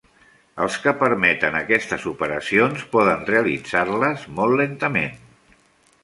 Els 0.63 0.75
que 0.83 0.91
permeten 1.01 1.57
aquestes 1.57 2.07
operacions 2.11 2.85
poden 2.95 3.21
realitzar-les 3.27 4.23
molt 4.39 4.57
lentament. 4.63 5.21